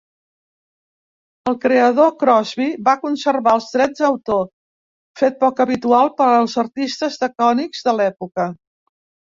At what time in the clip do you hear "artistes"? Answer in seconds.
6.67-7.25